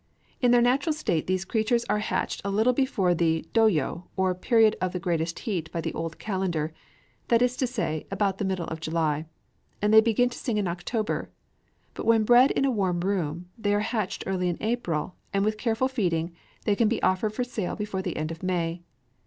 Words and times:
In 0.41 0.49
their 0.49 0.63
natural 0.63 0.93
state 0.93 1.27
these 1.27 1.45
creatures 1.45 1.85
are 1.85 1.99
hatched 1.99 2.41
a 2.43 2.49
little 2.49 2.73
before 2.73 3.13
the 3.13 3.45
Doyō, 3.53 4.05
or 4.15 4.33
Period 4.33 4.75
of 4.81 4.99
Greatest 4.99 5.37
Heat 5.37 5.71
by 5.71 5.79
the 5.79 5.93
old 5.93 6.17
calendar, 6.17 6.73
that 7.27 7.43
is 7.43 7.55
to 7.57 7.67
say, 7.67 8.07
about 8.09 8.39
the 8.39 8.43
middle 8.43 8.65
of 8.69 8.79
July; 8.79 9.27
and 9.79 9.93
they 9.93 10.01
begin 10.01 10.29
to 10.29 10.37
sing 10.39 10.57
in 10.57 10.67
October. 10.67 11.29
But 11.93 12.07
when 12.07 12.23
bred 12.23 12.49
in 12.49 12.65
a 12.65 12.71
warm 12.71 13.01
room, 13.01 13.49
they 13.59 13.75
are 13.75 13.79
hatched 13.81 14.23
early 14.25 14.49
in 14.49 14.57
April; 14.59 15.13
and, 15.35 15.45
with 15.45 15.59
careful 15.59 15.87
feeding, 15.87 16.33
they 16.65 16.75
can 16.75 16.87
be 16.87 17.03
offered 17.03 17.35
for 17.35 17.43
sale 17.43 17.75
before 17.75 18.01
the 18.01 18.17
end 18.17 18.31
of 18.31 18.41
May. 18.41 18.81